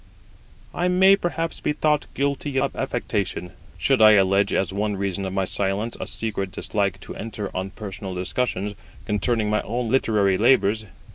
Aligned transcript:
I 0.73 0.87
may 0.87 1.15
perhaps 1.15 1.59
be 1.59 1.73
thought 1.73 2.07
guilty 2.15 2.59
of 2.59 2.75
affectation, 2.75 3.51
should 3.77 4.01
I 4.01 4.13
allege 4.13 4.51
as 4.51 4.73
one 4.73 4.95
reason 4.95 5.25
of 5.25 5.33
my 5.33 5.45
silence 5.45 5.95
a 5.99 6.07
secret 6.07 6.51
dislike 6.51 6.99
to 7.01 7.15
enter 7.15 7.55
on 7.55 7.69
personal 7.69 8.15
discussions 8.15 8.73
concerning 9.05 9.51
my 9.51 9.61
own 9.61 9.91
literary 9.91 10.39
labours. 10.39 10.87